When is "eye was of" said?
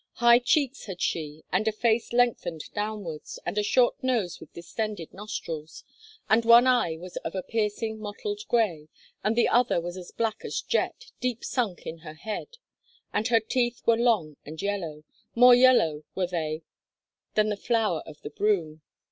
6.65-7.35